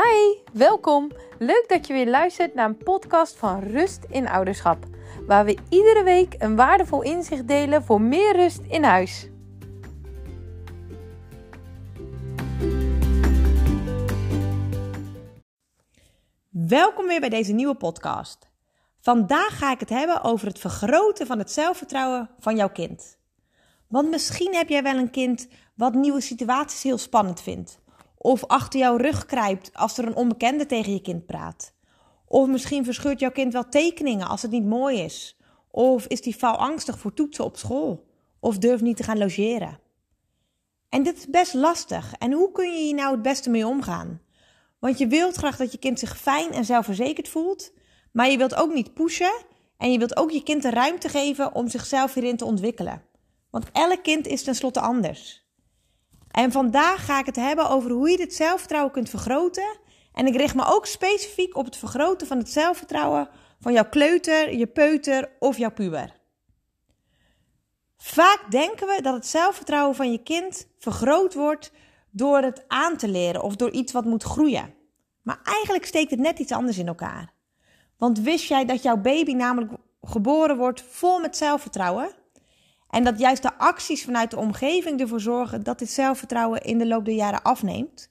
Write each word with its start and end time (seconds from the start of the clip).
Hi, 0.00 0.38
welkom. 0.52 1.10
Leuk 1.38 1.64
dat 1.68 1.86
je 1.86 1.92
weer 1.92 2.08
luistert 2.08 2.54
naar 2.54 2.68
een 2.68 2.76
podcast 2.76 3.36
van 3.36 3.60
Rust 3.60 4.04
in 4.08 4.28
Ouderschap, 4.28 4.84
waar 5.26 5.44
we 5.44 5.58
iedere 5.68 6.02
week 6.02 6.34
een 6.38 6.56
waardevol 6.56 7.02
inzicht 7.02 7.48
delen 7.48 7.84
voor 7.84 8.00
meer 8.00 8.36
rust 8.36 8.60
in 8.68 8.82
huis. 8.82 9.28
Welkom 16.48 17.06
weer 17.06 17.20
bij 17.20 17.28
deze 17.28 17.52
nieuwe 17.52 17.76
podcast. 17.76 18.50
Vandaag 19.00 19.58
ga 19.58 19.72
ik 19.72 19.80
het 19.80 19.88
hebben 19.88 20.22
over 20.22 20.46
het 20.46 20.58
vergroten 20.58 21.26
van 21.26 21.38
het 21.38 21.50
zelfvertrouwen 21.50 22.30
van 22.38 22.56
jouw 22.56 22.70
kind. 22.70 23.18
Want 23.88 24.10
misschien 24.10 24.54
heb 24.54 24.68
jij 24.68 24.82
wel 24.82 24.96
een 24.96 25.10
kind 25.10 25.48
wat 25.74 25.94
nieuwe 25.94 26.20
situaties 26.20 26.82
heel 26.82 26.98
spannend 26.98 27.40
vindt. 27.40 27.80
Of 28.22 28.44
achter 28.44 28.80
jouw 28.80 28.96
rug 28.96 29.26
krijpt 29.26 29.70
als 29.74 29.98
er 29.98 30.06
een 30.06 30.16
onbekende 30.16 30.66
tegen 30.66 30.92
je 30.92 31.00
kind 31.00 31.26
praat. 31.26 31.74
Of 32.26 32.48
misschien 32.48 32.84
verscheurt 32.84 33.20
jouw 33.20 33.30
kind 33.30 33.52
wel 33.52 33.68
tekeningen 33.68 34.28
als 34.28 34.42
het 34.42 34.50
niet 34.50 34.64
mooi 34.64 34.98
is. 34.98 35.38
Of 35.70 36.06
is 36.06 36.20
die 36.20 36.42
angstig 36.42 36.98
voor 36.98 37.14
toetsen 37.14 37.44
op 37.44 37.56
school. 37.56 38.06
Of 38.40 38.58
durft 38.58 38.82
niet 38.82 38.96
te 38.96 39.02
gaan 39.02 39.18
logeren. 39.18 39.78
En 40.88 41.02
dit 41.02 41.16
is 41.16 41.26
best 41.26 41.54
lastig. 41.54 42.12
En 42.18 42.32
hoe 42.32 42.52
kun 42.52 42.72
je 42.72 42.78
hier 42.78 42.94
nou 42.94 43.12
het 43.12 43.22
beste 43.22 43.50
mee 43.50 43.66
omgaan? 43.66 44.20
Want 44.78 44.98
je 44.98 45.06
wilt 45.06 45.36
graag 45.36 45.56
dat 45.56 45.72
je 45.72 45.78
kind 45.78 45.98
zich 45.98 46.18
fijn 46.18 46.52
en 46.52 46.64
zelfverzekerd 46.64 47.28
voelt. 47.28 47.72
Maar 48.12 48.30
je 48.30 48.38
wilt 48.38 48.54
ook 48.54 48.74
niet 48.74 48.94
pushen. 48.94 49.44
En 49.76 49.92
je 49.92 49.98
wilt 49.98 50.16
ook 50.16 50.30
je 50.30 50.42
kind 50.42 50.62
de 50.62 50.70
ruimte 50.70 51.08
geven 51.08 51.54
om 51.54 51.68
zichzelf 51.68 52.14
hierin 52.14 52.36
te 52.36 52.44
ontwikkelen. 52.44 53.02
Want 53.50 53.70
elk 53.72 54.02
kind 54.02 54.26
is 54.26 54.42
tenslotte 54.42 54.80
anders. 54.80 55.48
En 56.30 56.52
vandaag 56.52 57.04
ga 57.04 57.18
ik 57.18 57.26
het 57.26 57.36
hebben 57.36 57.68
over 57.68 57.90
hoe 57.90 58.10
je 58.10 58.16
dit 58.16 58.34
zelfvertrouwen 58.34 58.92
kunt 58.92 59.10
vergroten. 59.10 59.78
En 60.12 60.26
ik 60.26 60.36
richt 60.36 60.54
me 60.54 60.64
ook 60.66 60.86
specifiek 60.86 61.56
op 61.56 61.64
het 61.64 61.76
vergroten 61.76 62.26
van 62.26 62.38
het 62.38 62.50
zelfvertrouwen 62.50 63.28
van 63.60 63.72
jouw 63.72 63.88
kleuter, 63.88 64.56
je 64.56 64.66
peuter 64.66 65.30
of 65.38 65.58
jouw 65.58 65.70
puber. 65.70 66.18
Vaak 67.96 68.50
denken 68.50 68.86
we 68.86 69.02
dat 69.02 69.14
het 69.14 69.26
zelfvertrouwen 69.26 69.96
van 69.96 70.12
je 70.12 70.22
kind 70.22 70.68
vergroot 70.78 71.34
wordt 71.34 71.72
door 72.10 72.38
het 72.38 72.64
aan 72.68 72.96
te 72.96 73.08
leren 73.08 73.42
of 73.42 73.56
door 73.56 73.70
iets 73.70 73.92
wat 73.92 74.04
moet 74.04 74.22
groeien. 74.22 74.74
Maar 75.22 75.40
eigenlijk 75.42 75.86
steekt 75.86 76.10
het 76.10 76.20
net 76.20 76.38
iets 76.38 76.52
anders 76.52 76.78
in 76.78 76.86
elkaar. 76.88 77.32
Want 77.96 78.20
wist 78.20 78.48
jij 78.48 78.64
dat 78.64 78.82
jouw 78.82 78.96
baby 78.96 79.32
namelijk 79.32 79.72
geboren 80.02 80.56
wordt 80.56 80.82
vol 80.82 81.18
met 81.18 81.36
zelfvertrouwen? 81.36 82.10
En 82.90 83.04
dat 83.04 83.18
juist 83.18 83.42
de 83.42 83.58
acties 83.58 84.04
vanuit 84.04 84.30
de 84.30 84.36
omgeving 84.36 85.00
ervoor 85.00 85.20
zorgen 85.20 85.62
dat 85.62 85.78
dit 85.78 85.90
zelfvertrouwen 85.90 86.60
in 86.60 86.78
de 86.78 86.86
loop 86.86 87.04
der 87.04 87.14
jaren 87.14 87.42
afneemt. 87.42 88.10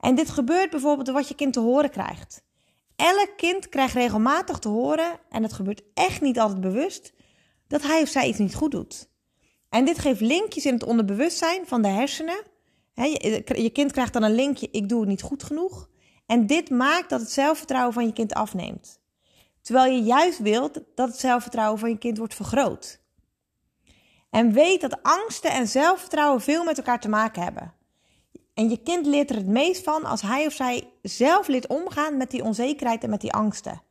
En 0.00 0.14
dit 0.14 0.30
gebeurt 0.30 0.70
bijvoorbeeld 0.70 1.06
door 1.06 1.14
wat 1.14 1.28
je 1.28 1.34
kind 1.34 1.52
te 1.52 1.60
horen 1.60 1.90
krijgt. 1.90 2.42
Elk 2.96 3.32
kind 3.36 3.68
krijgt 3.68 3.94
regelmatig 3.94 4.58
te 4.58 4.68
horen, 4.68 5.18
en 5.28 5.42
het 5.42 5.52
gebeurt 5.52 5.82
echt 5.94 6.20
niet 6.20 6.38
altijd 6.38 6.60
bewust, 6.60 7.12
dat 7.66 7.82
hij 7.82 8.02
of 8.02 8.08
zij 8.08 8.28
iets 8.28 8.38
niet 8.38 8.54
goed 8.54 8.70
doet. 8.70 9.08
En 9.68 9.84
dit 9.84 9.98
geeft 9.98 10.20
linkjes 10.20 10.66
in 10.66 10.72
het 10.72 10.84
onderbewustzijn 10.84 11.66
van 11.66 11.82
de 11.82 11.88
hersenen. 11.88 12.42
je 12.94 13.70
kind 13.72 13.92
krijgt 13.92 14.12
dan 14.12 14.22
een 14.22 14.34
linkje, 14.34 14.68
ik 14.70 14.88
doe 14.88 15.00
het 15.00 15.08
niet 15.08 15.22
goed 15.22 15.42
genoeg. 15.42 15.88
En 16.26 16.46
dit 16.46 16.70
maakt 16.70 17.10
dat 17.10 17.20
het 17.20 17.30
zelfvertrouwen 17.30 17.92
van 17.92 18.06
je 18.06 18.12
kind 18.12 18.34
afneemt. 18.34 19.00
Terwijl 19.60 19.92
je 19.92 20.02
juist 20.02 20.38
wilt 20.38 20.80
dat 20.94 21.08
het 21.08 21.18
zelfvertrouwen 21.18 21.78
van 21.78 21.88
je 21.88 21.98
kind 21.98 22.18
wordt 22.18 22.34
vergroot. 22.34 23.00
En 24.34 24.52
weet 24.52 24.80
dat 24.80 25.02
angsten 25.02 25.50
en 25.50 25.68
zelfvertrouwen 25.68 26.40
veel 26.40 26.64
met 26.64 26.76
elkaar 26.76 27.00
te 27.00 27.08
maken 27.08 27.42
hebben. 27.42 27.72
En 28.54 28.70
je 28.70 28.82
kind 28.82 29.06
leert 29.06 29.30
er 29.30 29.36
het 29.36 29.46
meest 29.46 29.84
van 29.84 30.04
als 30.04 30.22
hij 30.22 30.46
of 30.46 30.52
zij 30.52 30.90
zelf 31.02 31.46
leert 31.46 31.66
omgaan 31.66 32.16
met 32.16 32.30
die 32.30 32.44
onzekerheid 32.44 33.04
en 33.04 33.10
met 33.10 33.20
die 33.20 33.32
angsten. 33.32 33.82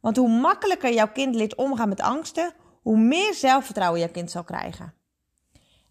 Want 0.00 0.16
hoe 0.16 0.28
makkelijker 0.28 0.92
jouw 0.92 1.12
kind 1.12 1.34
leert 1.34 1.54
omgaan 1.54 1.88
met 1.88 2.00
angsten, 2.00 2.52
hoe 2.82 2.96
meer 2.96 3.34
zelfvertrouwen 3.34 4.00
jouw 4.00 4.10
kind 4.10 4.30
zal 4.30 4.44
krijgen. 4.44 4.94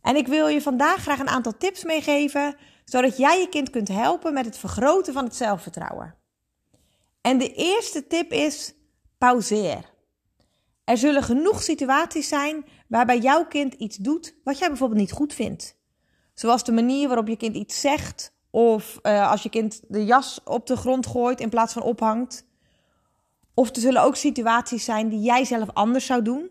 En 0.02 0.16
ik 0.16 0.28
wil 0.28 0.48
je 0.48 0.62
vandaag 0.62 1.02
graag 1.02 1.20
een 1.20 1.30
aantal 1.30 1.58
tips 1.58 1.84
meegeven, 1.84 2.56
zodat 2.86 3.18
jij 3.18 3.40
je 3.40 3.50
kind 3.50 3.70
kunt 3.70 3.88
helpen 3.88 4.34
met 4.34 4.46
het 4.46 4.58
vergroten 4.58 5.14
van 5.14 5.24
het 5.24 5.36
zelfvertrouwen. 5.36 6.16
En 7.22 7.38
de 7.38 7.54
eerste 7.54 8.08
tip 8.08 8.32
is: 8.32 8.74
pauzeer. 9.18 9.96
Er 10.88 10.98
zullen 10.98 11.24
genoeg 11.24 11.64
situaties 11.64 12.28
zijn 12.28 12.66
waarbij 12.88 13.20
jouw 13.20 13.46
kind 13.46 13.74
iets 13.74 13.98
doet 13.98 14.36
wat 14.44 14.58
jij 14.58 14.68
bijvoorbeeld 14.68 15.00
niet 15.00 15.12
goed 15.12 15.34
vindt. 15.34 15.76
Zoals 16.34 16.64
de 16.64 16.72
manier 16.72 17.08
waarop 17.08 17.28
je 17.28 17.36
kind 17.36 17.56
iets 17.56 17.82
zegt, 17.82 18.34
of 18.50 19.00
uh, 19.04 19.32
als 19.32 19.44
je 19.44 19.50
kind 19.50 19.82
de 19.88 20.06
jas 20.06 20.40
op 20.44 20.68
de 20.68 20.76
grond 20.76 21.08
gooit 21.08 21.40
in 21.40 21.50
plaats 21.50 21.74
van 21.74 21.82
ophangt. 21.82 22.46
Of 23.54 23.70
er 23.70 23.82
zullen 23.82 24.02
ook 24.02 24.16
situaties 24.16 24.86
zijn 24.86 25.10
die 25.10 25.20
jij 25.20 25.46
zelf 25.46 25.70
anders 25.74 26.06
zou 26.06 26.22
doen. 26.22 26.50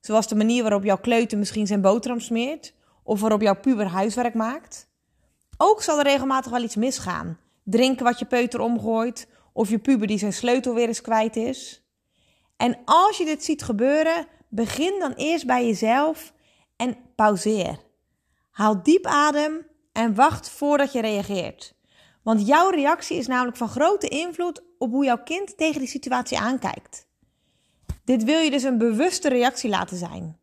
Zoals 0.00 0.28
de 0.28 0.34
manier 0.34 0.62
waarop 0.62 0.84
jouw 0.84 0.98
kleuter 0.98 1.38
misschien 1.38 1.66
zijn 1.66 1.80
boterham 1.80 2.20
smeert, 2.20 2.74
of 3.02 3.20
waarop 3.20 3.40
jouw 3.40 3.60
puber 3.60 3.86
huiswerk 3.86 4.34
maakt. 4.34 4.88
Ook 5.56 5.82
zal 5.82 5.98
er 5.98 6.04
regelmatig 6.04 6.52
wel 6.52 6.62
iets 6.62 6.76
misgaan. 6.76 7.38
Drinken 7.64 8.04
wat 8.04 8.18
je 8.18 8.24
peuter 8.24 8.60
omgooit, 8.60 9.28
of 9.52 9.70
je 9.70 9.78
puber 9.78 10.06
die 10.06 10.18
zijn 10.18 10.32
sleutel 10.32 10.74
weer 10.74 10.88
eens 10.88 11.00
kwijt 11.00 11.36
is. 11.36 11.79
En 12.60 12.78
als 12.84 13.18
je 13.18 13.24
dit 13.24 13.44
ziet 13.44 13.62
gebeuren, 13.62 14.26
begin 14.48 14.98
dan 14.98 15.12
eerst 15.12 15.46
bij 15.46 15.66
jezelf 15.66 16.32
en 16.76 16.96
pauzeer. 17.14 17.78
Haal 18.50 18.82
diep 18.82 19.06
adem 19.06 19.66
en 19.92 20.14
wacht 20.14 20.50
voordat 20.50 20.92
je 20.92 21.00
reageert. 21.00 21.74
Want 22.22 22.46
jouw 22.46 22.70
reactie 22.70 23.16
is 23.16 23.26
namelijk 23.26 23.56
van 23.56 23.68
grote 23.68 24.08
invloed 24.08 24.62
op 24.78 24.90
hoe 24.90 25.04
jouw 25.04 25.22
kind 25.22 25.56
tegen 25.56 25.78
die 25.78 25.88
situatie 25.88 26.38
aankijkt. 26.38 27.06
Dit 28.04 28.24
wil 28.24 28.40
je 28.40 28.50
dus 28.50 28.62
een 28.62 28.78
bewuste 28.78 29.28
reactie 29.28 29.70
laten 29.70 29.96
zijn. 29.96 30.38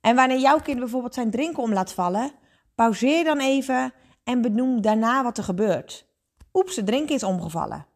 En 0.00 0.14
wanneer 0.16 0.38
jouw 0.38 0.60
kind 0.60 0.78
bijvoorbeeld 0.78 1.14
zijn 1.14 1.30
drinken 1.30 1.62
om 1.62 1.72
laat 1.72 1.92
vallen, 1.92 2.32
pauzeer 2.74 3.24
dan 3.24 3.38
even 3.38 3.92
en 4.24 4.40
benoem 4.40 4.80
daarna 4.80 5.22
wat 5.22 5.38
er 5.38 5.44
gebeurt. 5.44 6.06
Oeps, 6.52 6.74
de 6.74 6.82
drinken 6.82 7.14
is 7.14 7.22
omgevallen. 7.22 7.86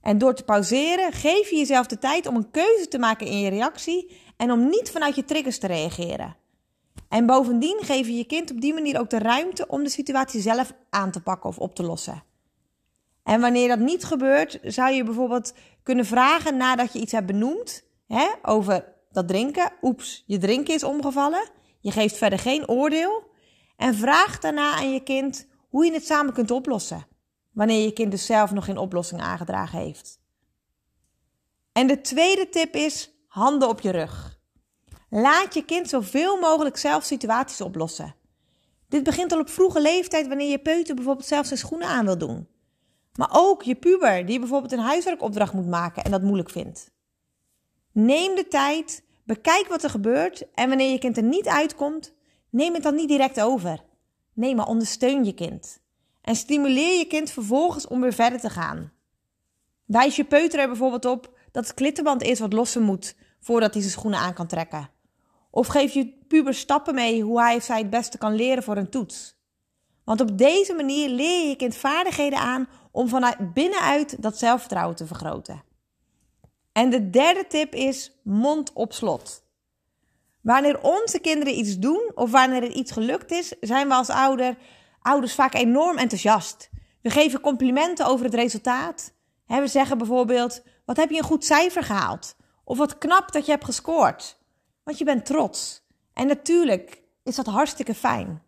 En 0.00 0.18
door 0.18 0.34
te 0.34 0.44
pauzeren 0.44 1.12
geef 1.12 1.50
je 1.50 1.56
jezelf 1.56 1.86
de 1.86 1.98
tijd 1.98 2.26
om 2.26 2.36
een 2.36 2.50
keuze 2.50 2.88
te 2.88 2.98
maken 2.98 3.26
in 3.26 3.40
je 3.40 3.50
reactie 3.50 4.16
en 4.36 4.50
om 4.50 4.68
niet 4.68 4.90
vanuit 4.90 5.14
je 5.14 5.24
triggers 5.24 5.58
te 5.58 5.66
reageren. 5.66 6.36
En 7.08 7.26
bovendien 7.26 7.78
geef 7.80 8.06
je 8.06 8.16
je 8.16 8.24
kind 8.24 8.50
op 8.50 8.60
die 8.60 8.74
manier 8.74 9.00
ook 9.00 9.10
de 9.10 9.18
ruimte 9.18 9.66
om 9.66 9.82
de 9.82 9.90
situatie 9.90 10.40
zelf 10.40 10.72
aan 10.90 11.10
te 11.10 11.20
pakken 11.20 11.50
of 11.50 11.58
op 11.58 11.74
te 11.74 11.82
lossen. 11.82 12.22
En 13.22 13.40
wanneer 13.40 13.68
dat 13.68 13.78
niet 13.78 14.04
gebeurt, 14.04 14.58
zou 14.62 14.92
je 14.92 15.04
bijvoorbeeld 15.04 15.52
kunnen 15.82 16.04
vragen 16.04 16.56
nadat 16.56 16.92
je 16.92 17.00
iets 17.00 17.12
hebt 17.12 17.26
benoemd 17.26 17.84
hè, 18.06 18.26
over 18.42 18.94
dat 19.10 19.28
drinken. 19.28 19.72
Oeps, 19.82 20.24
je 20.26 20.38
drinken 20.38 20.74
is 20.74 20.84
omgevallen. 20.84 21.48
Je 21.80 21.90
geeft 21.90 22.16
verder 22.16 22.38
geen 22.38 22.68
oordeel. 22.68 23.22
En 23.76 23.94
vraag 23.94 24.38
daarna 24.38 24.74
aan 24.74 24.92
je 24.92 25.02
kind 25.02 25.46
hoe 25.68 25.84
je 25.84 25.92
het 25.92 26.06
samen 26.06 26.32
kunt 26.32 26.50
oplossen 26.50 27.06
wanneer 27.58 27.84
je 27.84 27.92
kind 27.92 28.10
dus 28.10 28.26
zelf 28.26 28.52
nog 28.52 28.64
geen 28.64 28.78
oplossing 28.78 29.20
aangedragen 29.20 29.78
heeft. 29.78 30.20
En 31.72 31.86
de 31.86 32.00
tweede 32.00 32.48
tip 32.48 32.74
is 32.74 33.10
handen 33.26 33.68
op 33.68 33.80
je 33.80 33.90
rug. 33.90 34.38
Laat 35.10 35.54
je 35.54 35.64
kind 35.64 35.88
zoveel 35.88 36.40
mogelijk 36.40 36.76
zelf 36.76 37.04
situaties 37.04 37.60
oplossen. 37.60 38.14
Dit 38.88 39.02
begint 39.02 39.32
al 39.32 39.40
op 39.40 39.48
vroege 39.48 39.80
leeftijd 39.80 40.28
wanneer 40.28 40.50
je 40.50 40.58
peuter 40.58 40.94
bijvoorbeeld 40.94 41.26
zelf 41.26 41.46
zijn 41.46 41.58
schoenen 41.58 41.88
aan 41.88 42.04
wil 42.04 42.18
doen. 42.18 42.48
Maar 43.14 43.30
ook 43.32 43.62
je 43.62 43.74
puber 43.74 44.26
die 44.26 44.38
bijvoorbeeld 44.38 44.72
een 44.72 44.78
huiswerkopdracht 44.78 45.52
moet 45.52 45.68
maken 45.68 46.04
en 46.04 46.10
dat 46.10 46.22
moeilijk 46.22 46.50
vindt. 46.50 46.90
Neem 47.92 48.34
de 48.34 48.48
tijd, 48.48 49.04
bekijk 49.24 49.66
wat 49.68 49.82
er 49.82 49.90
gebeurt 49.90 50.50
en 50.54 50.68
wanneer 50.68 50.90
je 50.90 50.98
kind 50.98 51.16
er 51.16 51.22
niet 51.22 51.48
uitkomt, 51.48 52.14
neem 52.50 52.74
het 52.74 52.82
dan 52.82 52.94
niet 52.94 53.08
direct 53.08 53.40
over. 53.40 53.84
Nee, 54.34 54.54
maar 54.54 54.66
ondersteun 54.66 55.24
je 55.24 55.34
kind. 55.34 55.86
En 56.28 56.36
stimuleer 56.36 56.98
je 56.98 57.06
kind 57.06 57.30
vervolgens 57.30 57.86
om 57.86 58.00
weer 58.00 58.12
verder 58.12 58.40
te 58.40 58.50
gaan. 58.50 58.92
Wijs 59.84 60.16
je 60.16 60.24
peuter 60.24 60.60
er 60.60 60.66
bijvoorbeeld 60.66 61.04
op 61.04 61.32
dat 61.52 61.66
het 61.66 61.74
klittenband 61.74 62.22
is 62.22 62.38
wat 62.38 62.52
lossen 62.52 62.82
moet 62.82 63.16
voordat 63.40 63.72
hij 63.72 63.82
zijn 63.82 63.94
schoenen 63.94 64.20
aan 64.20 64.34
kan 64.34 64.46
trekken. 64.46 64.90
Of 65.50 65.66
geef 65.66 65.92
je 65.92 66.24
puber 66.28 66.54
stappen 66.54 66.94
mee 66.94 67.22
hoe 67.22 67.40
hij 67.40 67.56
of 67.56 67.62
zij 67.62 67.78
het 67.78 67.90
beste 67.90 68.18
kan 68.18 68.34
leren 68.34 68.62
voor 68.62 68.76
een 68.76 68.90
toets. 68.90 69.36
Want 70.04 70.20
op 70.20 70.38
deze 70.38 70.74
manier 70.74 71.08
leer 71.08 71.42
je 71.42 71.48
je 71.48 71.56
kind 71.56 71.76
vaardigheden 71.76 72.38
aan 72.38 72.68
om 72.90 73.08
vanuit 73.08 73.54
binnenuit 73.54 74.22
dat 74.22 74.38
zelfvertrouwen 74.38 74.96
te 74.96 75.06
vergroten. 75.06 75.62
En 76.72 76.90
de 76.90 77.10
derde 77.10 77.46
tip 77.46 77.74
is 77.74 78.12
mond 78.22 78.72
op 78.72 78.92
slot. 78.92 79.42
Wanneer 80.40 80.80
onze 80.82 81.18
kinderen 81.18 81.58
iets 81.58 81.78
doen 81.78 82.10
of 82.14 82.30
wanneer 82.30 82.62
er 82.62 82.72
iets 82.72 82.92
gelukt 82.92 83.30
is, 83.30 83.54
zijn 83.60 83.88
we 83.88 83.94
als 83.94 84.10
ouder 84.10 84.56
ouders 85.08 85.34
vaak 85.34 85.54
enorm 85.54 85.96
enthousiast. 85.96 86.70
We 87.02 87.10
geven 87.10 87.40
complimenten 87.40 88.06
over 88.06 88.24
het 88.24 88.34
resultaat. 88.34 89.12
we 89.46 89.66
zeggen 89.66 89.98
bijvoorbeeld: 89.98 90.62
Wat 90.84 90.96
heb 90.96 91.10
je 91.10 91.16
een 91.16 91.22
goed 91.24 91.44
cijfer 91.44 91.82
gehaald? 91.82 92.36
Of 92.64 92.78
wat 92.78 92.98
knap 92.98 93.32
dat 93.32 93.44
je 93.44 93.50
hebt 93.50 93.64
gescoord. 93.64 94.38
Want 94.84 94.98
je 94.98 95.04
bent 95.04 95.26
trots. 95.26 95.86
En 96.12 96.26
natuurlijk 96.26 97.02
is 97.22 97.36
dat 97.36 97.46
hartstikke 97.46 97.94
fijn. 97.94 98.42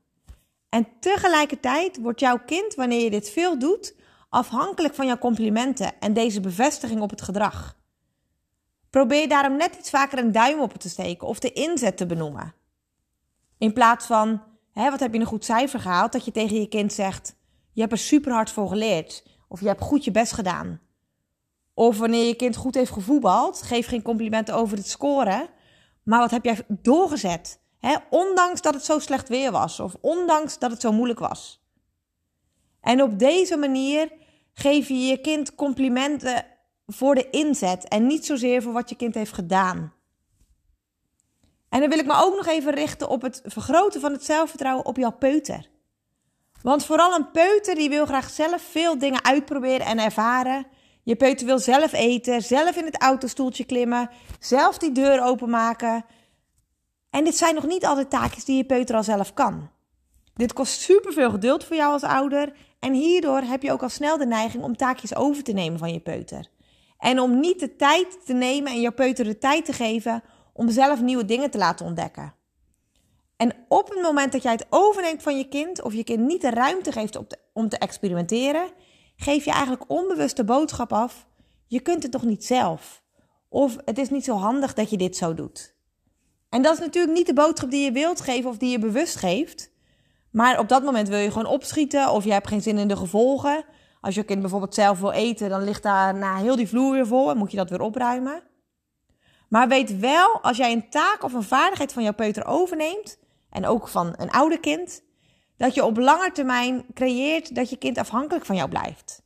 En 0.68 0.88
tegelijkertijd 1.00 2.00
wordt 2.00 2.20
jouw 2.20 2.38
kind, 2.46 2.74
wanneer 2.74 3.04
je 3.04 3.10
dit 3.10 3.30
veel 3.30 3.58
doet, 3.58 3.94
afhankelijk 4.28 4.94
van 4.94 5.06
jouw 5.06 5.18
complimenten 5.18 6.00
en 6.00 6.12
deze 6.12 6.40
bevestiging 6.40 7.00
op 7.00 7.10
het 7.10 7.22
gedrag. 7.22 7.76
Probeer 8.90 9.28
daarom 9.28 9.56
net 9.56 9.76
iets 9.76 9.90
vaker 9.90 10.18
een 10.18 10.32
duim 10.32 10.60
op 10.60 10.72
te 10.72 10.88
steken 10.88 11.26
of 11.26 11.38
de 11.38 11.52
inzet 11.52 11.96
te 11.96 12.06
benoemen. 12.06 12.54
In 13.58 13.72
plaats 13.72 14.06
van, 14.06 14.42
hè, 14.80 14.90
wat 14.90 15.00
heb 15.00 15.12
je 15.12 15.20
een 15.20 15.26
goed 15.26 15.44
cijfer 15.44 15.80
gehaald, 15.80 16.12
dat 16.12 16.24
je 16.24 16.30
tegen 16.30 16.60
je 16.60 16.68
kind 16.68 16.92
zegt, 16.92 17.36
je 17.72 17.80
hebt 17.80 17.92
er 17.92 17.98
super 17.98 18.32
hard 18.32 18.50
voor 18.50 18.68
geleerd. 18.68 19.24
Of 19.48 19.60
je 19.60 19.66
hebt 19.66 19.80
goed 19.80 20.04
je 20.04 20.10
best 20.10 20.32
gedaan. 20.32 20.80
Of 21.74 21.98
wanneer 21.98 22.26
je 22.26 22.34
kind 22.34 22.56
goed 22.56 22.74
heeft 22.74 22.90
gevoetbald, 22.90 23.62
geef 23.62 23.86
geen 23.86 24.02
complimenten 24.02 24.54
over 24.54 24.76
het 24.76 24.88
scoren. 24.88 25.48
Maar 26.02 26.20
wat 26.20 26.30
heb 26.30 26.44
jij 26.44 26.64
doorgezet? 26.68 27.60
Hè? 27.78 27.96
Ondanks 28.10 28.62
dat 28.62 28.74
het 28.74 28.84
zo 28.84 28.98
slecht 28.98 29.28
weer 29.28 29.50
was. 29.50 29.80
Of 29.80 29.96
ondanks 30.00 30.58
dat 30.58 30.70
het 30.70 30.80
zo 30.80 30.92
moeilijk 30.92 31.18
was. 31.18 31.64
En 32.80 33.02
op 33.02 33.18
deze 33.18 33.56
manier 33.56 34.12
geef 34.52 34.88
je 34.88 34.94
je 34.94 35.20
kind 35.20 35.54
complimenten 35.54 36.46
voor 36.86 37.14
de 37.14 37.30
inzet. 37.30 37.88
En 37.88 38.06
niet 38.06 38.26
zozeer 38.26 38.62
voor 38.62 38.72
wat 38.72 38.88
je 38.88 38.96
kind 38.96 39.14
heeft 39.14 39.32
gedaan. 39.32 39.92
En 41.70 41.81
dan 41.81 41.88
wil 41.88 41.99
ik 41.99 42.06
me 42.06 42.14
ook 42.17 42.37
nog 42.37 42.46
even 42.46 42.72
richten 42.72 43.08
op 43.08 43.22
het 43.22 43.40
vergroten 43.44 44.00
van 44.00 44.12
het 44.12 44.25
zelfvertrouwen 44.25 44.87
op 44.87 44.96
jouw 44.96 45.12
peuter. 45.12 45.69
Want 46.62 46.84
vooral 46.84 47.14
een 47.14 47.31
peuter 47.31 47.75
die 47.75 47.88
wil 47.88 48.06
graag 48.06 48.31
zelf 48.31 48.62
veel 48.62 48.99
dingen 48.99 49.25
uitproberen 49.25 49.87
en 49.87 49.99
ervaren. 49.99 50.67
Je 51.02 51.17
peuter 51.17 51.46
wil 51.46 51.58
zelf 51.58 51.93
eten, 51.93 52.43
zelf 52.43 52.76
in 52.76 52.84
het 52.84 53.02
autostoeltje 53.02 53.64
klimmen, 53.64 54.11
zelf 54.38 54.78
die 54.78 54.93
deur 54.93 55.22
openmaken. 55.22 56.05
En 57.11 57.25
dit 57.25 57.37
zijn 57.37 57.55
nog 57.55 57.67
niet 57.67 57.87
altijd 57.87 58.11
taakjes 58.11 58.44
die 58.44 58.56
je 58.56 58.64
peuter 58.64 58.96
al 58.96 59.02
zelf 59.02 59.34
kan. 59.34 59.70
Dit 60.34 60.52
kost 60.52 60.81
superveel 60.81 61.31
geduld 61.31 61.64
voor 61.64 61.76
jou 61.76 61.93
als 61.93 62.02
ouder 62.02 62.52
en 62.78 62.93
hierdoor 62.93 63.40
heb 63.40 63.62
je 63.62 63.73
ook 63.73 63.82
al 63.82 63.88
snel 63.88 64.19
de 64.19 64.26
neiging 64.26 64.64
om 64.64 64.76
taakjes 64.76 65.14
over 65.14 65.43
te 65.43 65.52
nemen 65.52 65.78
van 65.78 65.93
je 65.93 66.00
peuter. 66.00 66.46
En 66.99 67.20
om 67.20 67.40
niet 67.40 67.61
de 67.61 67.76
tijd 67.76 68.26
te 68.26 68.32
nemen 68.32 68.73
en 68.73 68.81
jouw 68.81 68.93
peuter 68.93 69.25
de 69.25 69.38
tijd 69.38 69.64
te 69.64 69.73
geven 69.73 70.23
om 70.60 70.70
zelf 70.70 71.00
nieuwe 71.00 71.24
dingen 71.24 71.50
te 71.50 71.58
laten 71.58 71.86
ontdekken. 71.86 72.34
En 73.36 73.54
op 73.68 73.88
het 73.88 74.02
moment 74.02 74.32
dat 74.32 74.42
jij 74.42 74.52
het 74.52 74.66
overneemt 74.70 75.22
van 75.22 75.38
je 75.38 75.48
kind, 75.48 75.82
of 75.82 75.92
je 75.94 76.04
kind 76.04 76.26
niet 76.26 76.40
de 76.40 76.50
ruimte 76.50 76.92
geeft 76.92 77.18
om 77.52 77.68
te 77.68 77.78
experimenteren, 77.78 78.70
geef 79.16 79.44
je 79.44 79.50
eigenlijk 79.50 79.84
onbewust 79.90 80.36
de 80.36 80.44
boodschap 80.44 80.92
af: 80.92 81.26
je 81.66 81.80
kunt 81.80 82.02
het 82.02 82.12
toch 82.12 82.24
niet 82.24 82.44
zelf? 82.44 83.02
Of 83.48 83.76
het 83.84 83.98
is 83.98 84.10
niet 84.10 84.24
zo 84.24 84.34
handig 84.34 84.74
dat 84.74 84.90
je 84.90 84.96
dit 84.96 85.16
zo 85.16 85.34
doet. 85.34 85.74
En 86.48 86.62
dat 86.62 86.72
is 86.72 86.78
natuurlijk 86.78 87.16
niet 87.16 87.26
de 87.26 87.34
boodschap 87.34 87.70
die 87.70 87.84
je 87.84 87.92
wilt 87.92 88.20
geven 88.20 88.50
of 88.50 88.56
die 88.56 88.70
je 88.70 88.78
bewust 88.78 89.16
geeft. 89.16 89.70
Maar 90.30 90.58
op 90.58 90.68
dat 90.68 90.82
moment 90.82 91.08
wil 91.08 91.18
je 91.18 91.30
gewoon 91.30 91.52
opschieten 91.52 92.10
of 92.10 92.24
je 92.24 92.32
hebt 92.32 92.48
geen 92.48 92.62
zin 92.62 92.78
in 92.78 92.88
de 92.88 92.96
gevolgen. 92.96 93.64
Als 94.00 94.14
je 94.14 94.22
kind 94.22 94.40
bijvoorbeeld 94.40 94.74
zelf 94.74 95.00
wil 95.00 95.12
eten, 95.12 95.48
dan 95.48 95.64
ligt 95.64 95.82
daar 95.82 96.14
na 96.14 96.36
heel 96.36 96.56
die 96.56 96.68
vloer 96.68 96.92
weer 96.92 97.06
vol 97.06 97.30
en 97.30 97.36
moet 97.36 97.50
je 97.50 97.56
dat 97.56 97.70
weer 97.70 97.80
opruimen. 97.80 98.42
Maar 99.50 99.69
weet 99.69 99.99
wel, 99.99 100.41
als 100.43 100.56
jij 100.56 100.73
een 100.73 100.91
taak 100.91 101.23
of 101.23 101.32
een 101.32 101.43
vaardigheid 101.43 101.93
van 101.93 102.02
jouw 102.02 102.12
peuter 102.12 102.47
overneemt, 102.47 103.19
en 103.50 103.67
ook 103.67 103.88
van 103.88 104.14
een 104.17 104.31
oude 104.31 104.61
kind, 104.61 105.02
dat 105.56 105.75
je 105.75 105.85
op 105.85 105.97
lange 105.97 106.32
termijn 106.32 106.85
creëert 106.94 107.55
dat 107.55 107.70
je 107.70 107.76
kind 107.76 107.99
afhankelijk 107.99 108.47
van 108.47 108.56
jou 108.56 108.69
blijft. 108.69 109.23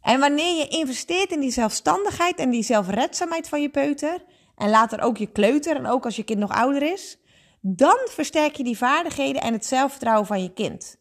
En 0.00 0.20
wanneer 0.20 0.56
je 0.56 0.68
investeert 0.68 1.30
in 1.30 1.40
die 1.40 1.50
zelfstandigheid 1.50 2.38
en 2.38 2.50
die 2.50 2.62
zelfredzaamheid 2.62 3.48
van 3.48 3.62
je 3.62 3.70
peuter, 3.70 4.24
en 4.56 4.70
later 4.70 5.00
ook 5.00 5.16
je 5.16 5.32
kleuter 5.32 5.76
en 5.76 5.86
ook 5.86 6.04
als 6.04 6.16
je 6.16 6.22
kind 6.22 6.38
nog 6.38 6.52
ouder 6.52 6.82
is, 6.82 7.18
dan 7.60 7.98
versterk 8.04 8.56
je 8.56 8.64
die 8.64 8.76
vaardigheden 8.76 9.42
en 9.42 9.52
het 9.52 9.66
zelfvertrouwen 9.66 10.26
van 10.26 10.42
je 10.42 10.52
kind. 10.52 10.96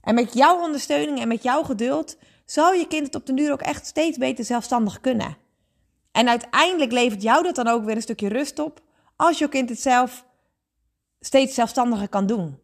En 0.00 0.14
met 0.14 0.34
jouw 0.34 0.60
ondersteuning 0.60 1.20
en 1.20 1.28
met 1.28 1.42
jouw 1.42 1.62
geduld 1.62 2.16
zal 2.44 2.72
je 2.72 2.86
kind 2.86 3.06
het 3.06 3.14
op 3.14 3.26
den 3.26 3.36
duur 3.36 3.52
ook 3.52 3.60
echt 3.60 3.86
steeds 3.86 4.18
beter 4.18 4.44
zelfstandig 4.44 5.00
kunnen. 5.00 5.36
En 6.12 6.28
uiteindelijk 6.28 6.92
levert 6.92 7.22
jou 7.22 7.42
dat 7.42 7.54
dan 7.54 7.68
ook 7.68 7.84
weer 7.84 7.96
een 7.96 8.02
stukje 8.02 8.28
rust 8.28 8.58
op 8.58 8.80
als 9.16 9.38
je 9.38 9.48
kind 9.48 9.68
het 9.68 9.80
zelf 9.80 10.26
steeds 11.20 11.54
zelfstandiger 11.54 12.08
kan 12.08 12.26
doen. 12.26 12.58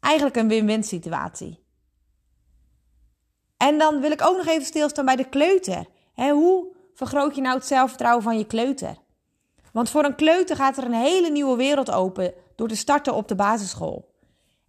Eigenlijk 0.00 0.36
een 0.36 0.48
win-win 0.48 0.84
situatie. 0.84 1.66
En 3.56 3.78
dan 3.78 4.00
wil 4.00 4.10
ik 4.10 4.22
ook 4.22 4.36
nog 4.36 4.46
even 4.46 4.66
stilstaan 4.66 5.04
bij 5.04 5.16
de 5.16 5.28
kleuter. 5.28 5.86
hoe 6.14 6.76
vergroot 6.94 7.34
je 7.34 7.40
nou 7.40 7.56
het 7.56 7.66
zelfvertrouwen 7.66 8.22
van 8.22 8.38
je 8.38 8.46
kleuter? 8.46 8.96
Want 9.72 9.90
voor 9.90 10.04
een 10.04 10.14
kleuter 10.14 10.56
gaat 10.56 10.76
er 10.76 10.84
een 10.84 10.92
hele 10.92 11.30
nieuwe 11.30 11.56
wereld 11.56 11.90
open 11.90 12.34
door 12.56 12.68
te 12.68 12.76
starten 12.76 13.14
op 13.14 13.28
de 13.28 13.34
basisschool. 13.34 14.14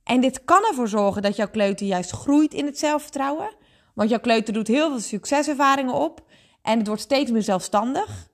En 0.04 0.22
dit 0.22 0.44
kan 0.44 0.66
ervoor 0.66 0.88
zorgen 0.88 1.22
dat 1.22 1.36
jouw 1.36 1.50
kleuter 1.50 1.86
juist 1.86 2.12
groeit 2.12 2.54
in 2.54 2.66
het 2.66 2.80
zelfvertrouwen. 2.80 3.56
Want 3.94 4.10
jouw 4.10 4.20
kleuter 4.20 4.54
doet 4.54 4.68
heel 4.68 4.90
veel 4.90 5.00
succeservaringen 5.00 5.94
op 5.94 6.22
en 6.70 6.78
het 6.78 6.88
wordt 6.88 7.02
steeds 7.02 7.32
meer 7.32 7.42
zelfstandig. 7.42 8.30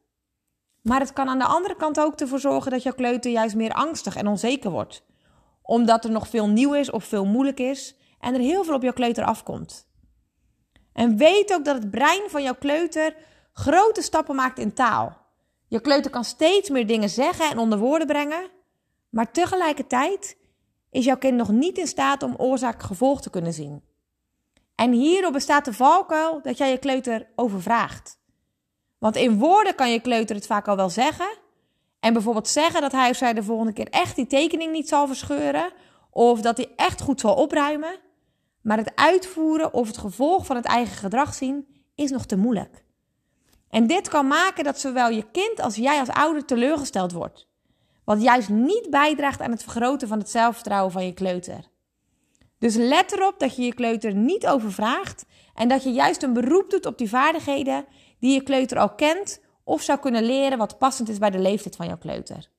Maar 0.82 1.00
het 1.00 1.14
kan 1.14 1.28
aan 1.28 1.40
de 1.40 1.46
andere 1.46 1.76
kant 1.76 2.00
ook 2.00 2.20
ervoor 2.20 2.40
zorgen 2.40 2.72
dat 2.72 2.84
jouw 2.84 2.94
kleuter 2.94 3.32
juist 3.32 3.56
meer 3.56 3.74
angstig 3.74 4.16
en 4.16 4.28
onzeker 4.28 4.72
wordt. 4.72 5.04
Omdat 5.62 6.04
er 6.06 6.12
nog 6.12 6.28
veel 6.28 6.48
nieuw 6.48 6.74
is 6.74 6.92
of 6.92 7.04
veel 7.04 7.26
moeilijk 7.26 7.60
is 7.60 7.96
en 8.20 8.34
er 8.34 8.40
heel 8.40 8.64
veel 8.64 8.76
op 8.76 8.82
jouw 8.82 8.94
kleuter 8.94 9.24
afkomt. 9.24 9.88
En 10.94 11.18
weet 11.18 11.54
ook 11.54 11.66
dat 11.66 11.76
het 11.76 11.92
brein 11.92 12.30
van 12.30 12.44
jouw 12.44 12.56
kleuter 12.56 13.16
grote 13.54 14.02
stappen 14.02 14.36
maakt 14.36 14.60
in 14.60 14.74
taal. 14.74 15.18
Je 15.68 15.80
kleuter 15.80 16.12
kan 16.12 16.24
steeds 16.24 16.70
meer 16.70 16.88
dingen 16.88 17.10
zeggen 17.10 17.50
en 17.50 17.58
onder 17.58 17.80
woorden 17.80 18.08
brengen, 18.08 18.50
maar 19.10 19.32
tegelijkertijd 19.32 20.38
is 20.92 21.06
jouw 21.06 21.18
kind 21.18 21.38
nog 21.38 21.50
niet 21.50 21.78
in 21.78 21.88
staat 21.88 22.24
om 22.24 22.36
oorzaak-gevolg 22.38 23.22
te 23.22 23.30
kunnen 23.30 23.54
zien. 23.54 23.84
En 24.76 24.92
hierdoor 24.92 25.32
bestaat 25.32 25.66
de 25.66 25.74
valkuil 25.74 26.42
dat 26.42 26.58
jij 26.58 26.72
je 26.72 26.78
kleuter 26.78 27.28
overvraagt. 27.36 28.24
Want 28.98 29.16
in 29.16 29.38
woorden 29.38 29.76
kan 29.76 29.92
je 29.92 30.00
kleuter 30.00 30.36
het 30.36 30.46
vaak 30.46 30.68
al 30.68 30.76
wel 30.76 30.90
zeggen. 30.90 31.38
En 32.00 32.14
bijvoorbeeld 32.14 32.48
zeggen 32.48 32.82
dat 32.82 32.92
hij 32.92 33.10
of 33.10 33.16
zij 33.16 33.34
de 33.34 33.44
volgende 33.44 33.74
keer 33.74 33.90
echt 33.90 34.16
die 34.16 34.28
tekening 34.28 34.72
niet 34.72 34.88
zal 34.88 35.08
verscheuren. 35.08 35.72
Of 36.10 36.42
dat 36.42 36.58
hij 36.58 36.72
echt 36.76 37.02
goed 37.02 37.20
zal 37.20 37.36
opruimen. 37.36 37.96
Maar 38.62 38.78
het 38.78 38.92
uitvoeren 38.96 39.74
of 39.74 39.88
het 39.88 39.98
gevolg 39.98 40.46
van 40.46 40.56
het 40.56 40.66
eigen 40.66 40.96
gedrag 40.98 41.34
zien 41.34 41.68
is 41.96 42.12
nog 42.12 42.26
te 42.26 42.38
moeilijk. 42.38 42.84
En 43.70 43.88
dit 43.88 44.10
kan 44.10 44.28
maken 44.28 44.64
dat 44.64 44.80
zowel 44.80 45.10
je 45.10 45.32
kind 45.32 45.62
als 45.62 45.76
jij 45.76 46.00
als 46.00 46.10
ouder 46.10 46.46
teleurgesteld 46.46 47.12
wordt. 47.12 47.48
Wat 48.06 48.22
juist 48.22 48.50
niet 48.50 48.90
bijdraagt 48.90 49.42
aan 49.42 49.52
het 49.52 49.64
vergroten 49.64 50.08
van 50.08 50.20
het 50.20 50.30
zelfvertrouwen 50.30 50.92
van 50.92 51.06
je 51.06 51.14
kleuter. 51.14 51.70
Dus 52.60 52.76
let 52.76 53.12
erop 53.12 53.40
dat 53.40 53.56
je 53.56 53.62
je 53.64 53.74
kleuter 53.74 54.14
niet 54.14 54.48
overvraagt 54.48 55.26
en 55.54 55.68
dat 55.68 55.84
je 55.84 55.92
juist 55.92 56.24
een 56.24 56.34
beroep 56.34 56.70
doet 56.70 56.86
op 56.86 56.98
die 56.98 57.10
vaardigheden 57.10 57.86
die 58.26 58.34
je 58.34 58.44
kleuter 58.44 58.78
al 58.78 58.90
kent 58.90 59.42
of 59.64 59.82
zou 59.82 60.00
kunnen 60.00 60.24
leren 60.24 60.58
wat 60.58 60.78
passend 60.78 61.10
is 61.10 61.18
bij 61.18 61.30
de 61.30 61.40
leeftijd 61.40 61.76
van 61.76 61.88
jouw 61.88 61.98
kleuter. 61.98 62.50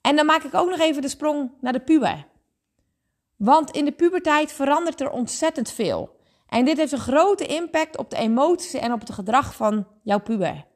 En 0.00 0.16
dan 0.16 0.26
maak 0.26 0.42
ik 0.42 0.54
ook 0.54 0.70
nog 0.70 0.78
even 0.78 1.02
de 1.02 1.08
sprong 1.08 1.50
naar 1.60 1.72
de 1.72 1.80
puber. 1.80 2.26
Want 3.36 3.70
in 3.70 3.84
de 3.84 3.92
puberteit 3.92 4.52
verandert 4.52 5.00
er 5.00 5.10
ontzettend 5.10 5.70
veel. 5.70 6.16
En 6.46 6.64
dit 6.64 6.76
heeft 6.76 6.92
een 6.92 6.98
grote 6.98 7.46
impact 7.46 7.96
op 7.96 8.10
de 8.10 8.16
emoties 8.16 8.74
en 8.74 8.92
op 8.92 9.00
het 9.00 9.12
gedrag 9.12 9.54
van 9.54 9.86
jouw 10.02 10.20
puber. 10.20 10.66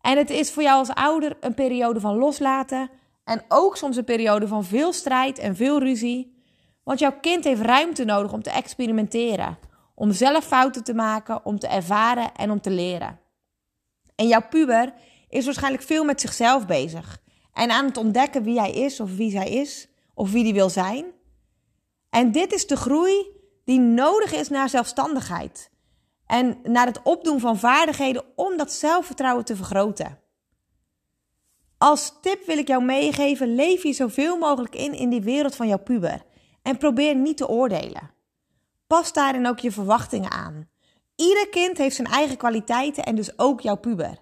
En 0.00 0.16
het 0.16 0.30
is 0.30 0.50
voor 0.50 0.62
jou 0.62 0.78
als 0.78 0.94
ouder 0.94 1.36
een 1.40 1.54
periode 1.54 2.00
van 2.00 2.16
loslaten 2.16 2.90
en 3.24 3.44
ook 3.48 3.76
soms 3.76 3.96
een 3.96 4.04
periode 4.04 4.48
van 4.48 4.64
veel 4.64 4.92
strijd 4.92 5.38
en 5.38 5.56
veel 5.56 5.78
ruzie. 5.78 6.42
Want 6.82 6.98
jouw 6.98 7.18
kind 7.20 7.44
heeft 7.44 7.60
ruimte 7.60 8.04
nodig 8.04 8.32
om 8.32 8.42
te 8.42 8.50
experimenteren, 8.50 9.58
om 9.94 10.12
zelf 10.12 10.44
fouten 10.44 10.84
te 10.84 10.94
maken, 10.94 11.44
om 11.44 11.58
te 11.58 11.66
ervaren 11.66 12.34
en 12.34 12.50
om 12.50 12.60
te 12.60 12.70
leren. 12.70 13.20
En 14.14 14.28
jouw 14.28 14.48
puber 14.48 14.94
is 15.28 15.44
waarschijnlijk 15.44 15.82
veel 15.82 16.04
met 16.04 16.20
zichzelf 16.20 16.66
bezig 16.66 17.22
en 17.52 17.70
aan 17.70 17.84
het 17.84 17.96
ontdekken 17.96 18.42
wie 18.42 18.58
hij 18.58 18.72
is 18.72 19.00
of 19.00 19.16
wie 19.16 19.30
zij 19.30 19.50
is 19.50 19.88
of 20.14 20.30
wie 20.30 20.44
die 20.44 20.54
wil 20.54 20.70
zijn. 20.70 21.04
En 22.10 22.32
dit 22.32 22.52
is 22.52 22.66
de 22.66 22.76
groei 22.76 23.26
die 23.64 23.78
nodig 23.78 24.32
is 24.32 24.48
naar 24.48 24.68
zelfstandigheid 24.68 25.70
en 26.26 26.58
naar 26.62 26.86
het 26.86 27.02
opdoen 27.02 27.40
van 27.40 27.58
vaardigheden 27.58 28.24
om 28.36 28.56
dat 28.56 28.72
zelfvertrouwen 28.72 29.44
te 29.44 29.56
vergroten. 29.56 30.18
Als 31.78 32.12
tip 32.20 32.46
wil 32.46 32.58
ik 32.58 32.68
jou 32.68 32.84
meegeven: 32.84 33.54
leef 33.54 33.82
je 33.82 33.92
zoveel 33.92 34.38
mogelijk 34.38 34.74
in 34.74 34.92
in 34.92 35.10
die 35.10 35.22
wereld 35.22 35.56
van 35.56 35.68
jouw 35.68 35.78
puber 35.78 36.24
en 36.62 36.76
probeer 36.76 37.14
niet 37.14 37.36
te 37.36 37.48
oordelen. 37.48 38.13
Pas 38.94 39.12
daarin 39.12 39.46
ook 39.46 39.58
je 39.58 39.72
verwachtingen 39.72 40.30
aan. 40.30 40.68
Ieder 41.16 41.48
kind 41.48 41.78
heeft 41.78 41.96
zijn 41.96 42.08
eigen 42.08 42.36
kwaliteiten 42.36 43.04
en 43.04 43.14
dus 43.14 43.38
ook 43.38 43.60
jouw 43.60 43.76
puber. 43.76 44.18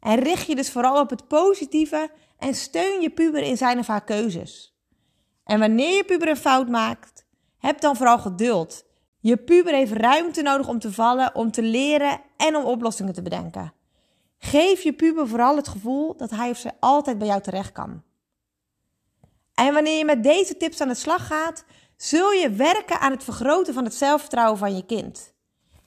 En 0.00 0.18
richt 0.18 0.46
je 0.46 0.54
dus 0.54 0.70
vooral 0.70 1.00
op 1.00 1.10
het 1.10 1.28
positieve 1.28 2.10
en 2.38 2.54
steun 2.54 3.00
je 3.00 3.10
puber 3.10 3.42
in 3.42 3.56
zijn 3.56 3.78
of 3.78 3.86
haar 3.86 4.04
keuzes. 4.04 4.78
En 5.44 5.58
wanneer 5.58 5.96
je 5.96 6.04
puber 6.04 6.28
een 6.28 6.36
fout 6.36 6.68
maakt, 6.68 7.26
heb 7.58 7.80
dan 7.80 7.96
vooral 7.96 8.18
geduld. 8.18 8.84
Je 9.20 9.36
puber 9.36 9.74
heeft 9.74 9.92
ruimte 9.92 10.42
nodig 10.42 10.68
om 10.68 10.78
te 10.78 10.92
vallen, 10.92 11.34
om 11.34 11.50
te 11.50 11.62
leren 11.62 12.20
en 12.36 12.56
om 12.56 12.64
oplossingen 12.64 13.12
te 13.12 13.22
bedenken. 13.22 13.72
Geef 14.38 14.82
je 14.82 14.92
puber 14.92 15.28
vooral 15.28 15.56
het 15.56 15.68
gevoel 15.68 16.16
dat 16.16 16.30
hij 16.30 16.50
of 16.50 16.56
zij 16.56 16.72
altijd 16.80 17.18
bij 17.18 17.26
jou 17.26 17.40
terecht 17.40 17.72
kan. 17.72 18.02
En 19.54 19.74
wanneer 19.74 19.98
je 19.98 20.04
met 20.04 20.22
deze 20.22 20.56
tips 20.56 20.80
aan 20.80 20.88
de 20.88 20.94
slag 20.94 21.26
gaat, 21.26 21.64
zul 22.04 22.32
je 22.32 22.50
werken 22.50 23.00
aan 23.00 23.10
het 23.10 23.24
vergroten 23.24 23.74
van 23.74 23.84
het 23.84 23.94
zelfvertrouwen 23.94 24.58
van 24.58 24.76
je 24.76 24.86
kind. 24.86 25.32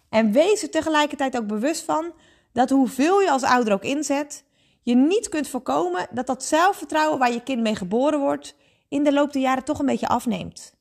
En 0.09 0.31
wees 0.31 0.63
er 0.63 0.69
tegelijkertijd 0.69 1.38
ook 1.38 1.47
bewust 1.47 1.83
van 1.83 2.13
dat 2.53 2.69
hoeveel 2.69 3.21
je 3.21 3.31
als 3.31 3.43
ouder 3.43 3.74
ook 3.74 3.83
inzet, 3.83 4.43
je 4.83 4.95
niet 4.95 5.29
kunt 5.29 5.47
voorkomen 5.47 6.07
dat 6.12 6.27
dat 6.27 6.43
zelfvertrouwen 6.43 7.19
waar 7.19 7.31
je 7.31 7.43
kind 7.43 7.62
mee 7.62 7.75
geboren 7.75 8.19
wordt, 8.19 8.55
in 8.89 9.03
de 9.03 9.13
loop 9.13 9.33
der 9.33 9.41
jaren 9.41 9.63
toch 9.63 9.79
een 9.79 9.86
beetje 9.86 10.07
afneemt. 10.07 10.74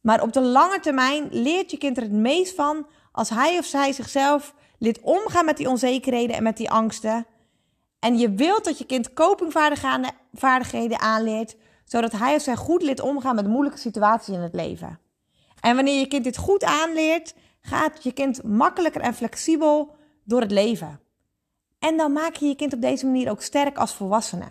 Maar 0.00 0.22
op 0.22 0.32
de 0.32 0.40
lange 0.40 0.80
termijn 0.80 1.28
leert 1.30 1.70
je 1.70 1.78
kind 1.78 1.96
er 1.96 2.02
het 2.02 2.12
meest 2.12 2.54
van 2.54 2.86
als 3.12 3.28
hij 3.28 3.58
of 3.58 3.64
zij 3.64 3.92
zichzelf 3.92 4.54
leert 4.78 5.00
omgaan 5.00 5.44
met 5.44 5.56
die 5.56 5.68
onzekerheden 5.68 6.36
en 6.36 6.42
met 6.42 6.56
die 6.56 6.70
angsten. 6.70 7.26
En 7.98 8.18
je 8.18 8.30
wilt 8.30 8.64
dat 8.64 8.78
je 8.78 8.86
kind 8.86 9.12
copingvaardigheden 9.12 11.00
aanleert, 11.00 11.56
zodat 11.92 12.12
hij 12.12 12.34
of 12.34 12.42
zij 12.42 12.56
goed 12.56 12.82
leert 12.82 13.00
omgaan 13.00 13.34
met 13.34 13.46
moeilijke 13.46 13.78
situaties 13.78 14.34
in 14.34 14.40
het 14.40 14.54
leven. 14.54 14.98
En 15.60 15.74
wanneer 15.74 15.98
je 15.98 16.06
kind 16.06 16.24
dit 16.24 16.36
goed 16.36 16.64
aanleert, 16.64 17.34
gaat 17.60 18.02
je 18.02 18.12
kind 18.12 18.42
makkelijker 18.42 19.00
en 19.00 19.14
flexibel 19.14 19.94
door 20.24 20.40
het 20.40 20.50
leven. 20.50 21.00
En 21.78 21.96
dan 21.96 22.12
maak 22.12 22.34
je 22.34 22.46
je 22.46 22.54
kind 22.54 22.72
op 22.72 22.80
deze 22.80 23.06
manier 23.06 23.30
ook 23.30 23.42
sterk 23.42 23.78
als 23.78 23.94
volwassene. 23.94 24.46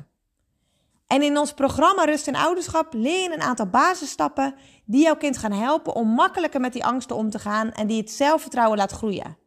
En 1.07 1.21
in 1.21 1.37
ons 1.37 1.53
programma 1.53 2.03
Rust 2.03 2.27
en 2.27 2.35
Ouderschap 2.35 2.93
leer 2.93 3.21
je 3.21 3.33
een 3.33 3.41
aantal 3.41 3.65
basisstappen 3.65 4.55
die 4.85 5.03
jouw 5.03 5.17
kind 5.17 5.37
gaan 5.37 5.51
helpen 5.51 5.93
om 5.93 6.07
makkelijker 6.07 6.61
met 6.61 6.73
die 6.73 6.85
angsten 6.85 7.15
om 7.15 7.29
te 7.29 7.39
gaan 7.39 7.71
en 7.71 7.87
die 7.87 8.01
het 8.01 8.11
zelfvertrouwen 8.11 8.77
laat 8.77 8.91
groeien. 8.91 9.37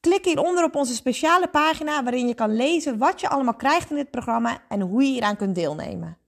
Klik 0.00 0.24
hieronder 0.24 0.64
op 0.64 0.74
onze 0.74 0.94
speciale 0.94 1.48
pagina 1.48 2.02
waarin 2.02 2.28
je 2.28 2.34
kan 2.34 2.56
lezen 2.56 2.98
wat 2.98 3.20
je 3.20 3.28
allemaal 3.28 3.54
krijgt 3.54 3.90
in 3.90 3.96
dit 3.96 4.10
programma 4.10 4.58
en 4.68 4.80
hoe 4.80 5.02
je 5.02 5.10
hieraan 5.10 5.36
kunt 5.36 5.54
deelnemen. 5.54 6.22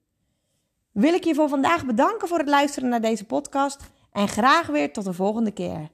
Wil 0.97 1.13
ik 1.13 1.23
je 1.23 1.35
voor 1.35 1.49
vandaag 1.49 1.85
bedanken 1.85 2.27
voor 2.27 2.37
het 2.37 2.47
luisteren 2.47 2.89
naar 2.89 3.01
deze 3.01 3.25
podcast 3.25 3.91
en 4.11 4.27
graag 4.27 4.67
weer 4.67 4.93
tot 4.93 5.03
de 5.03 5.13
volgende 5.13 5.51
keer. 5.51 5.89